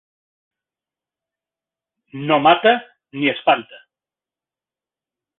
No 2.29 2.39
mata 2.45 2.73
ni 3.19 3.29
espanta. 3.35 3.83